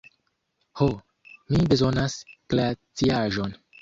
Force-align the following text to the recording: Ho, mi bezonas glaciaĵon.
Ho, 0.79 0.87
mi 1.55 1.61
bezonas 1.73 2.17
glaciaĵon. 2.55 3.55